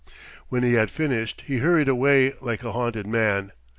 When 0.49 0.63
he 0.63 0.73
had 0.73 0.89
finished, 0.89 1.43
he 1.45 1.59
hurried 1.59 1.87
away 1.87 2.33
like 2.41 2.63
a 2.63 2.71
haunted 2.71 3.05
man. 3.05 3.51